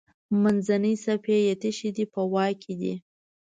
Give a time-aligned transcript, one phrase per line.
[0.41, 2.93] منځنۍ صفحې یې تشې دي په واک کې دي.